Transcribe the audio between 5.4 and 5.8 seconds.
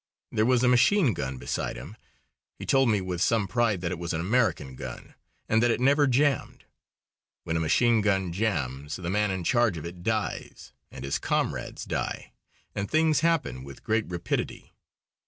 and that it